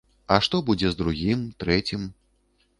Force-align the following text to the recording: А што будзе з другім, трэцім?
А 0.35 0.37
што 0.47 0.61
будзе 0.69 0.87
з 0.95 0.99
другім, 1.03 1.45
трэцім? 1.65 2.11